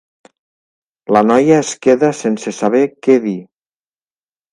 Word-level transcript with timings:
La 1.17 1.21
noia 1.31 1.59
es 1.65 1.73
queda 1.87 2.09
sense 2.21 2.53
saber 2.61 2.81
què 3.09 3.19
dir. 3.27 3.35